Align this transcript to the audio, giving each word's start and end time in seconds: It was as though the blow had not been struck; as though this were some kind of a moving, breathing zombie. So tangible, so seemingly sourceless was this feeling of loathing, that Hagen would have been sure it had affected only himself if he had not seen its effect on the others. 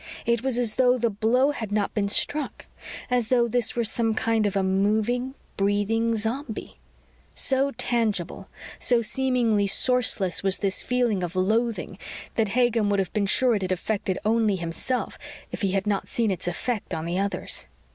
It 0.25 0.41
was 0.41 0.57
as 0.57 0.77
though 0.77 0.97
the 0.97 1.11
blow 1.11 1.51
had 1.51 1.71
not 1.71 1.93
been 1.93 2.09
struck; 2.09 2.65
as 3.11 3.27
though 3.27 3.47
this 3.47 3.75
were 3.75 3.83
some 3.83 4.15
kind 4.15 4.47
of 4.47 4.55
a 4.55 4.63
moving, 4.63 5.35
breathing 5.57 6.15
zombie. 6.15 6.79
So 7.35 7.69
tangible, 7.77 8.49
so 8.79 9.03
seemingly 9.03 9.67
sourceless 9.67 10.41
was 10.41 10.57
this 10.57 10.81
feeling 10.81 11.21
of 11.21 11.35
loathing, 11.35 11.99
that 12.33 12.49
Hagen 12.57 12.89
would 12.89 12.97
have 12.97 13.13
been 13.13 13.27
sure 13.27 13.53
it 13.53 13.61
had 13.61 13.71
affected 13.71 14.17
only 14.25 14.55
himself 14.55 15.19
if 15.51 15.61
he 15.61 15.73
had 15.73 15.85
not 15.85 16.07
seen 16.07 16.31
its 16.31 16.47
effect 16.47 16.95
on 16.95 17.05
the 17.05 17.19
others. 17.19 17.67